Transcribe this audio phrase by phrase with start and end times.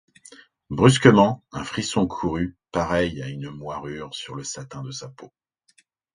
[0.71, 5.31] Brusquement, un frisson courut, pareil à une moire sur le satin de sa peau.